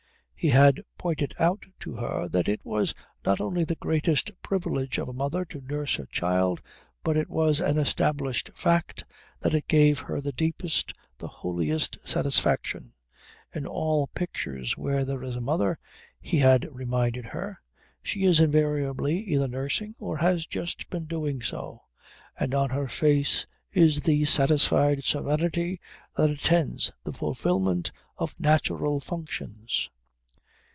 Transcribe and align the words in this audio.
He 0.43 0.49
had 0.49 0.81
pointed 0.97 1.35
out 1.37 1.67
to 1.81 1.97
her 1.97 2.27
that 2.29 2.49
it 2.49 2.61
was 2.63 2.95
not 3.23 3.39
only 3.39 3.63
the 3.63 3.75
greatest 3.75 4.31
privilege 4.41 4.97
of 4.97 5.07
a 5.07 5.13
mother 5.13 5.45
to 5.45 5.61
nurse 5.61 5.97
her 5.97 6.07
child 6.07 6.63
but 7.03 7.15
it 7.15 7.29
was 7.29 7.59
an 7.59 7.77
established 7.77 8.49
fact 8.55 9.05
that 9.41 9.53
it 9.53 9.67
gave 9.67 9.99
her 9.99 10.19
the 10.19 10.31
deepest, 10.31 10.95
the 11.19 11.27
holiest 11.27 11.99
satisfaction. 12.09 12.95
In 13.53 13.67
all 13.67 14.07
pictures 14.15 14.75
where 14.75 15.05
there 15.05 15.21
is 15.21 15.35
a 15.35 15.41
mother, 15.41 15.77
he 16.19 16.39
had 16.39 16.67
reminded 16.73 17.25
her, 17.25 17.61
she 18.01 18.23
is 18.23 18.39
invariably 18.39 19.19
either 19.19 19.47
nursing 19.47 19.93
or 19.99 20.17
has 20.17 20.47
just 20.47 20.89
been 20.89 21.05
doing 21.05 21.43
so, 21.43 21.81
and 22.35 22.55
on 22.55 22.71
her 22.71 22.87
face 22.87 23.45
is 23.73 24.01
the 24.01 24.25
satisfied 24.25 25.03
serenity 25.03 25.79
that 26.17 26.31
attends 26.31 26.91
the 27.03 27.13
fulfilment 27.13 27.91
of 28.17 28.39
natural 28.39 28.99
functions. 28.99 29.91